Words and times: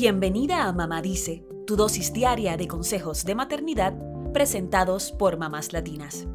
Bienvenida 0.00 0.68
a 0.68 0.72
Mamá 0.72 1.02
Dice, 1.02 1.44
tu 1.66 1.74
dosis 1.74 2.12
diaria 2.12 2.56
de 2.56 2.68
consejos 2.68 3.24
de 3.24 3.34
maternidad 3.34 3.94
presentados 4.32 5.10
por 5.10 5.38
mamás 5.38 5.72
latinas. 5.72 6.28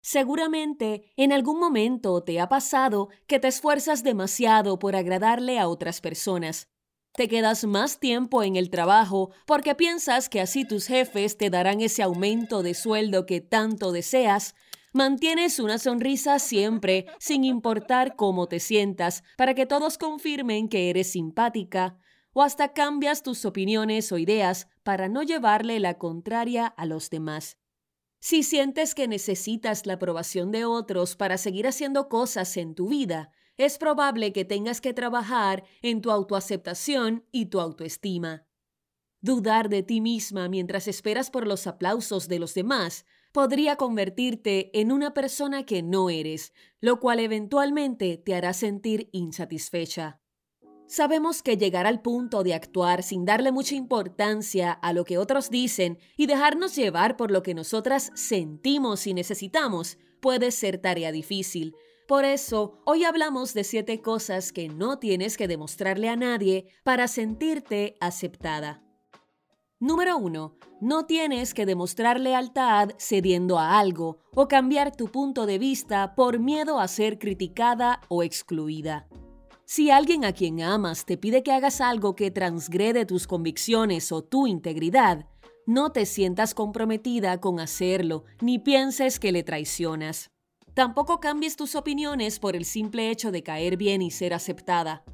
Seguramente 0.00 1.12
en 1.18 1.34
algún 1.34 1.60
momento 1.60 2.22
te 2.22 2.40
ha 2.40 2.48
pasado 2.48 3.10
que 3.26 3.38
te 3.38 3.48
esfuerzas 3.48 4.02
demasiado 4.02 4.78
por 4.78 4.96
agradarle 4.96 5.58
a 5.58 5.68
otras 5.68 6.00
personas. 6.00 6.70
Te 7.12 7.28
quedas 7.28 7.66
más 7.66 8.00
tiempo 8.00 8.42
en 8.42 8.56
el 8.56 8.70
trabajo 8.70 9.32
porque 9.46 9.74
piensas 9.74 10.30
que 10.30 10.40
así 10.40 10.66
tus 10.66 10.86
jefes 10.86 11.36
te 11.36 11.50
darán 11.50 11.82
ese 11.82 12.02
aumento 12.02 12.62
de 12.62 12.72
sueldo 12.72 13.26
que 13.26 13.42
tanto 13.42 13.92
deseas. 13.92 14.54
Mantienes 14.96 15.58
una 15.58 15.76
sonrisa 15.76 16.38
siempre, 16.38 17.04
sin 17.18 17.44
importar 17.44 18.16
cómo 18.16 18.48
te 18.48 18.60
sientas, 18.60 19.24
para 19.36 19.52
que 19.52 19.66
todos 19.66 19.98
confirmen 19.98 20.70
que 20.70 20.88
eres 20.88 21.12
simpática, 21.12 21.98
o 22.32 22.42
hasta 22.42 22.72
cambias 22.72 23.22
tus 23.22 23.44
opiniones 23.44 24.10
o 24.10 24.16
ideas 24.16 24.68
para 24.84 25.10
no 25.10 25.22
llevarle 25.22 25.80
la 25.80 25.98
contraria 25.98 26.66
a 26.66 26.86
los 26.86 27.10
demás. 27.10 27.58
Si 28.20 28.42
sientes 28.42 28.94
que 28.94 29.06
necesitas 29.06 29.84
la 29.84 29.92
aprobación 29.92 30.50
de 30.50 30.64
otros 30.64 31.14
para 31.14 31.36
seguir 31.36 31.66
haciendo 31.66 32.08
cosas 32.08 32.56
en 32.56 32.74
tu 32.74 32.88
vida, 32.88 33.30
es 33.58 33.76
probable 33.76 34.32
que 34.32 34.46
tengas 34.46 34.80
que 34.80 34.94
trabajar 34.94 35.64
en 35.82 36.00
tu 36.00 36.10
autoaceptación 36.10 37.26
y 37.32 37.50
tu 37.50 37.60
autoestima. 37.60 38.46
Dudar 39.20 39.68
de 39.68 39.82
ti 39.82 40.00
misma 40.00 40.48
mientras 40.48 40.88
esperas 40.88 41.30
por 41.30 41.46
los 41.46 41.66
aplausos 41.66 42.28
de 42.28 42.38
los 42.38 42.54
demás 42.54 43.04
podría 43.36 43.76
convertirte 43.76 44.70
en 44.80 44.90
una 44.90 45.12
persona 45.12 45.66
que 45.66 45.82
no 45.82 46.08
eres, 46.08 46.54
lo 46.80 47.00
cual 47.00 47.20
eventualmente 47.20 48.16
te 48.16 48.34
hará 48.34 48.54
sentir 48.54 49.10
insatisfecha. 49.12 50.22
Sabemos 50.86 51.42
que 51.42 51.58
llegar 51.58 51.86
al 51.86 52.00
punto 52.00 52.42
de 52.42 52.54
actuar 52.54 53.02
sin 53.02 53.26
darle 53.26 53.52
mucha 53.52 53.74
importancia 53.74 54.72
a 54.72 54.94
lo 54.94 55.04
que 55.04 55.18
otros 55.18 55.50
dicen 55.50 55.98
y 56.16 56.24
dejarnos 56.24 56.74
llevar 56.76 57.18
por 57.18 57.30
lo 57.30 57.42
que 57.42 57.52
nosotras 57.52 58.10
sentimos 58.14 59.06
y 59.06 59.12
necesitamos 59.12 59.98
puede 60.22 60.50
ser 60.50 60.78
tarea 60.78 61.12
difícil. 61.12 61.74
Por 62.08 62.24
eso, 62.24 62.80
hoy 62.86 63.04
hablamos 63.04 63.52
de 63.52 63.64
siete 63.64 64.00
cosas 64.00 64.50
que 64.50 64.70
no 64.70 64.98
tienes 64.98 65.36
que 65.36 65.46
demostrarle 65.46 66.08
a 66.08 66.16
nadie 66.16 66.68
para 66.84 67.06
sentirte 67.06 67.98
aceptada. 68.00 68.85
Número 69.78 70.16
1. 70.16 70.56
No 70.80 71.04
tienes 71.04 71.52
que 71.52 71.66
demostrar 71.66 72.18
lealtad 72.18 72.92
cediendo 72.96 73.58
a 73.58 73.78
algo 73.78 74.20
o 74.34 74.48
cambiar 74.48 74.96
tu 74.96 75.08
punto 75.08 75.44
de 75.44 75.58
vista 75.58 76.14
por 76.14 76.38
miedo 76.38 76.80
a 76.80 76.88
ser 76.88 77.18
criticada 77.18 78.00
o 78.08 78.22
excluida. 78.22 79.06
Si 79.66 79.90
alguien 79.90 80.24
a 80.24 80.32
quien 80.32 80.62
amas 80.62 81.04
te 81.04 81.18
pide 81.18 81.42
que 81.42 81.52
hagas 81.52 81.82
algo 81.82 82.16
que 82.16 82.30
transgrede 82.30 83.04
tus 83.04 83.26
convicciones 83.26 84.12
o 84.12 84.24
tu 84.24 84.46
integridad, 84.46 85.26
no 85.66 85.92
te 85.92 86.06
sientas 86.06 86.54
comprometida 86.54 87.38
con 87.38 87.60
hacerlo, 87.60 88.24
ni 88.40 88.58
pienses 88.58 89.20
que 89.20 89.30
le 89.30 89.42
traicionas. 89.42 90.30
Tampoco 90.72 91.20
cambies 91.20 91.54
tus 91.54 91.74
opiniones 91.74 92.38
por 92.38 92.56
el 92.56 92.64
simple 92.64 93.10
hecho 93.10 93.30
de 93.30 93.42
caer 93.42 93.76
bien 93.76 94.00
y 94.00 94.10
ser 94.10 94.32
aceptada. 94.32 95.04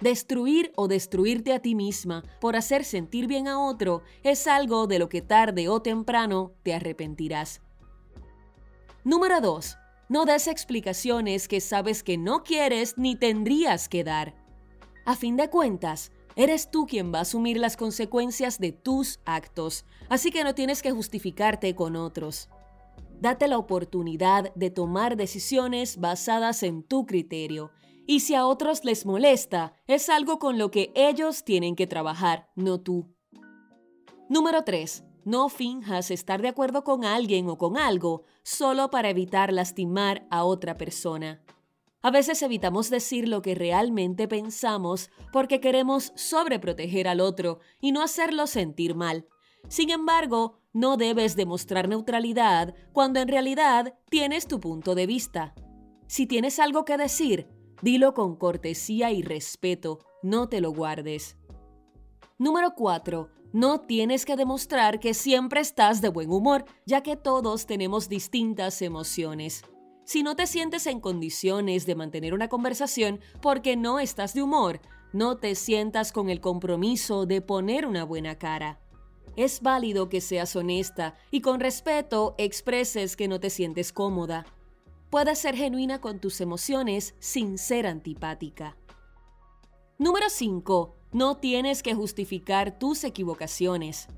Destruir 0.00 0.72
o 0.76 0.88
destruirte 0.88 1.54
a 1.54 1.60
ti 1.60 1.74
misma 1.74 2.22
por 2.40 2.54
hacer 2.54 2.84
sentir 2.84 3.26
bien 3.26 3.48
a 3.48 3.58
otro 3.58 4.02
es 4.22 4.46
algo 4.46 4.86
de 4.86 4.98
lo 4.98 5.08
que 5.08 5.22
tarde 5.22 5.68
o 5.68 5.80
temprano 5.80 6.52
te 6.62 6.74
arrepentirás. 6.74 7.62
Número 9.04 9.40
2. 9.40 9.78
No 10.08 10.24
des 10.24 10.48
explicaciones 10.48 11.48
que 11.48 11.60
sabes 11.60 12.02
que 12.02 12.18
no 12.18 12.42
quieres 12.42 12.98
ni 12.98 13.16
tendrías 13.16 13.88
que 13.88 14.04
dar. 14.04 14.34
A 15.04 15.16
fin 15.16 15.36
de 15.36 15.48
cuentas, 15.48 16.12
eres 16.36 16.70
tú 16.70 16.86
quien 16.86 17.12
va 17.12 17.18
a 17.18 17.22
asumir 17.22 17.56
las 17.56 17.76
consecuencias 17.76 18.58
de 18.58 18.72
tus 18.72 19.20
actos, 19.24 19.86
así 20.08 20.30
que 20.30 20.44
no 20.44 20.54
tienes 20.54 20.82
que 20.82 20.92
justificarte 20.92 21.74
con 21.74 21.96
otros. 21.96 22.50
Date 23.20 23.48
la 23.48 23.56
oportunidad 23.56 24.52
de 24.54 24.70
tomar 24.70 25.16
decisiones 25.16 25.96
basadas 25.98 26.62
en 26.62 26.82
tu 26.82 27.06
criterio, 27.06 27.70
y 28.06 28.20
si 28.20 28.34
a 28.34 28.46
otros 28.46 28.84
les 28.84 29.04
molesta, 29.04 29.74
es 29.86 30.08
algo 30.08 30.38
con 30.38 30.58
lo 30.58 30.70
que 30.70 30.92
ellos 30.94 31.44
tienen 31.44 31.76
que 31.76 31.86
trabajar, 31.86 32.48
no 32.54 32.80
tú. 32.80 33.12
Número 34.28 34.64
3. 34.64 35.04
No 35.24 35.48
finjas 35.48 36.12
estar 36.12 36.40
de 36.40 36.48
acuerdo 36.48 36.84
con 36.84 37.04
alguien 37.04 37.48
o 37.48 37.58
con 37.58 37.76
algo 37.76 38.22
solo 38.44 38.90
para 38.90 39.10
evitar 39.10 39.52
lastimar 39.52 40.24
a 40.30 40.44
otra 40.44 40.76
persona. 40.76 41.42
A 42.00 42.12
veces 42.12 42.40
evitamos 42.42 42.90
decir 42.90 43.26
lo 43.26 43.42
que 43.42 43.56
realmente 43.56 44.28
pensamos 44.28 45.10
porque 45.32 45.60
queremos 45.60 46.12
sobreproteger 46.14 47.08
al 47.08 47.20
otro 47.20 47.58
y 47.80 47.90
no 47.90 48.02
hacerlo 48.02 48.46
sentir 48.46 48.94
mal. 48.94 49.26
Sin 49.68 49.90
embargo, 49.90 50.60
no 50.72 50.96
debes 50.96 51.34
demostrar 51.34 51.88
neutralidad 51.88 52.74
cuando 52.92 53.18
en 53.18 53.26
realidad 53.26 53.94
tienes 54.08 54.46
tu 54.46 54.60
punto 54.60 54.94
de 54.94 55.06
vista. 55.06 55.54
Si 56.06 56.26
tienes 56.26 56.60
algo 56.60 56.84
que 56.84 56.96
decir, 56.96 57.48
dilo 57.82 58.14
con 58.14 58.36
cortesía 58.36 59.12
y 59.12 59.22
respeto, 59.22 59.98
no 60.22 60.48
te 60.48 60.60
lo 60.60 60.72
guardes. 60.72 61.36
Número 62.38 62.74
4. 62.74 63.30
No 63.52 63.80
tienes 63.80 64.24
que 64.24 64.36
demostrar 64.36 65.00
que 65.00 65.14
siempre 65.14 65.60
estás 65.60 66.00
de 66.02 66.08
buen 66.08 66.30
humor, 66.30 66.64
ya 66.84 67.02
que 67.02 67.16
todos 67.16 67.66
tenemos 67.66 68.08
distintas 68.08 68.82
emociones. 68.82 69.64
Si 70.04 70.22
no 70.22 70.36
te 70.36 70.46
sientes 70.46 70.86
en 70.86 71.00
condiciones 71.00 71.86
de 71.86 71.94
mantener 71.94 72.34
una 72.34 72.48
conversación 72.48 73.20
porque 73.40 73.76
no 73.76 73.98
estás 73.98 74.34
de 74.34 74.42
humor, 74.42 74.80
no 75.12 75.38
te 75.38 75.54
sientas 75.54 76.12
con 76.12 76.28
el 76.28 76.40
compromiso 76.40 77.26
de 77.26 77.40
poner 77.40 77.86
una 77.86 78.04
buena 78.04 78.36
cara. 78.36 78.80
Es 79.36 79.62
válido 79.62 80.08
que 80.08 80.20
seas 80.20 80.54
honesta 80.56 81.14
y 81.30 81.40
con 81.40 81.60
respeto 81.60 82.34
expreses 82.38 83.16
que 83.16 83.28
no 83.28 83.40
te 83.40 83.50
sientes 83.50 83.92
cómoda. 83.92 84.46
Puedes 85.16 85.38
ser 85.38 85.56
genuina 85.56 85.98
con 86.02 86.20
tus 86.20 86.42
emociones 86.42 87.14
sin 87.20 87.56
ser 87.56 87.86
antipática. 87.86 88.76
Número 89.96 90.26
5. 90.28 90.94
No 91.12 91.38
tienes 91.38 91.82
que 91.82 91.94
justificar 91.94 92.78
tus 92.78 93.02
equivocaciones. 93.02 94.08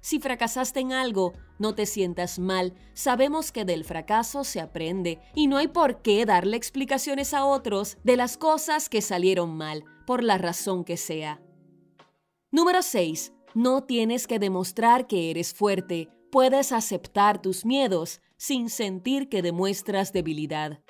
Si 0.00 0.18
fracasaste 0.18 0.80
en 0.80 0.94
algo, 0.94 1.34
no 1.58 1.74
te 1.74 1.84
sientas 1.84 2.38
mal. 2.38 2.72
Sabemos 2.94 3.52
que 3.52 3.66
del 3.66 3.84
fracaso 3.84 4.44
se 4.44 4.62
aprende 4.62 5.20
y 5.34 5.46
no 5.46 5.58
hay 5.58 5.68
por 5.68 6.00
qué 6.00 6.24
darle 6.24 6.56
explicaciones 6.56 7.34
a 7.34 7.44
otros 7.44 7.98
de 8.02 8.16
las 8.16 8.38
cosas 8.38 8.88
que 8.88 9.02
salieron 9.02 9.54
mal, 9.58 9.84
por 10.06 10.24
la 10.24 10.38
razón 10.38 10.84
que 10.84 10.96
sea. 10.96 11.38
Número 12.50 12.80
6. 12.80 13.30
No 13.52 13.84
tienes 13.84 14.26
que 14.26 14.38
demostrar 14.38 15.06
que 15.06 15.30
eres 15.30 15.52
fuerte. 15.52 16.08
Puedes 16.36 16.70
aceptar 16.72 17.40
tus 17.40 17.64
miedos 17.64 18.20
sin 18.36 18.68
sentir 18.68 19.30
que 19.30 19.40
demuestras 19.40 20.12
debilidad. 20.12 20.80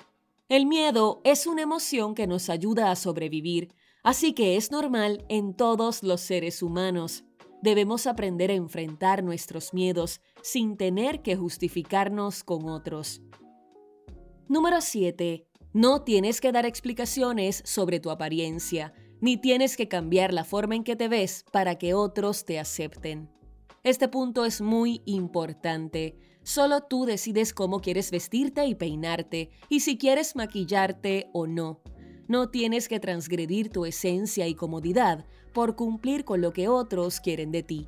El 0.49 0.65
miedo 0.65 1.21
es 1.23 1.47
una 1.47 1.61
emoción 1.61 2.15
que 2.15 2.27
nos 2.27 2.49
ayuda 2.49 2.91
a 2.91 2.97
sobrevivir, 2.97 3.73
Así 4.03 4.33
que 4.33 4.57
es 4.57 4.71
normal 4.71 5.23
en 5.29 5.53
todos 5.53 6.03
los 6.03 6.19
seres 6.19 6.61
humanos. 6.61 7.23
Debemos 7.61 8.07
aprender 8.07 8.51
a 8.51 8.55
enfrentar 8.55 9.23
nuestros 9.23 9.73
miedos 9.73 10.19
sin 10.41 10.75
tener 10.75 11.21
que 11.21 11.37
justificarnos 11.37 12.43
con 12.43 12.67
otros. 12.67 13.21
Número 14.49 14.81
7. 14.81 15.47
No 15.71 16.01
tienes 16.01 16.41
que 16.41 16.51
dar 16.51 16.65
explicaciones 16.65 17.61
sobre 17.65 18.01
tu 18.01 18.09
apariencia, 18.09 18.93
ni 19.21 19.37
tienes 19.37 19.77
que 19.77 19.87
cambiar 19.87 20.33
la 20.33 20.43
forma 20.43 20.75
en 20.75 20.83
que 20.83 20.97
te 20.97 21.07
ves 21.07 21.45
para 21.53 21.77
que 21.77 21.93
otros 21.93 22.43
te 22.43 22.59
acepten. 22.59 23.36
Este 23.87 24.09
punto 24.09 24.43
es 24.43 24.59
muy 24.59 25.01
importante. 25.05 26.17
Solo 26.43 26.81
tú 26.81 27.05
decides 27.05 27.53
cómo 27.53 27.79
quieres 27.79 28.11
vestirte 28.11 28.65
y 28.65 28.75
peinarte, 28.75 29.49
y 29.69 29.79
si 29.79 29.97
quieres 29.97 30.35
maquillarte 30.35 31.29
o 31.31 31.47
no. 31.47 31.79
No 32.27 32.49
tienes 32.49 32.89
que 32.89 32.99
transgredir 32.99 33.69
tu 33.69 33.85
esencia 33.85 34.45
y 34.45 34.55
comodidad 34.55 35.25
por 35.53 35.77
cumplir 35.77 36.25
con 36.25 36.41
lo 36.41 36.51
que 36.51 36.67
otros 36.67 37.21
quieren 37.21 37.53
de 37.53 37.63
ti. 37.63 37.87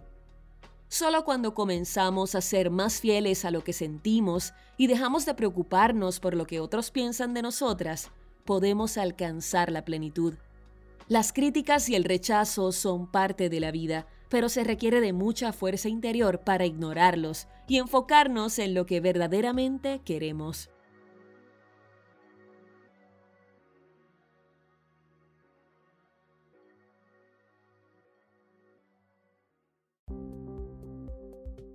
Solo 0.88 1.26
cuando 1.26 1.54
comenzamos 1.54 2.34
a 2.34 2.40
ser 2.40 2.70
más 2.70 3.02
fieles 3.02 3.44
a 3.44 3.52
lo 3.52 3.66
que 3.66 3.74
sentimos 3.74 4.54
y 4.78 4.88
dejamos 4.88 5.26
de 5.26 5.34
preocuparnos 5.34 6.22
por 6.22 6.34
lo 6.34 6.48
que 6.48 6.62
otros 6.62 6.92
piensan 6.92 7.34
de 7.34 7.42
nosotras, 7.42 8.10
podemos 8.46 8.98
alcanzar 8.98 9.70
la 9.70 9.84
plenitud. 9.84 10.36
Las 11.10 11.34
críticas 11.34 11.90
y 11.90 11.96
el 11.96 12.06
rechazo 12.06 12.72
son 12.72 13.12
parte 13.12 13.50
de 13.50 13.60
la 13.60 13.72
vida, 13.72 14.08
pero 14.30 14.50
se 14.50 14.64
requiere 14.64 15.02
de 15.02 15.14
mucha 15.14 15.52
fuerza 15.52 15.90
interior 15.90 16.42
para 16.42 16.66
ignorarlos 16.66 17.48
y 17.68 17.78
enfocarnos 17.78 18.60
en 18.60 18.74
lo 18.74 18.86
que 18.86 19.02
verdaderamente 19.02 20.02
queremos. 20.06 20.70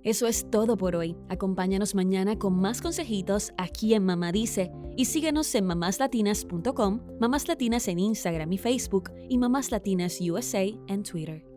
Eso 0.05 0.27
es 0.27 0.51
todo 0.51 0.77
por 0.77 0.95
hoy. 0.95 1.17
Acompáñanos 1.29 1.95
mañana 1.95 2.37
con 2.37 2.53
más 2.59 2.79
consejitos 2.79 3.53
aquí 3.57 3.95
en 3.95 4.05
Mamá 4.05 4.31
Dice 4.31 4.71
y 4.95 5.05
síguenos 5.05 5.53
en 5.55 5.65
mamáslatinas.com, 5.65 7.01
Mamás 7.19 7.47
Latinas 7.47 7.87
en 7.87 7.97
Instagram 7.97 8.53
y 8.53 8.59
Facebook 8.59 9.11
y 9.27 9.39
Mamás 9.39 9.71
Latinas 9.71 10.19
USA 10.21 10.63
en 10.87 11.01
Twitter. 11.01 11.54